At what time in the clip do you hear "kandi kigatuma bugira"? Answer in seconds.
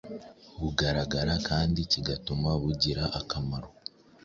1.47-3.03